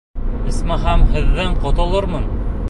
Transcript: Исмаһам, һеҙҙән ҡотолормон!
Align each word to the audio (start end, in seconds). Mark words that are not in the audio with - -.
Исмаһам, 0.51 1.05
һеҙҙән 1.11 1.53
ҡотолормон! 1.67 2.27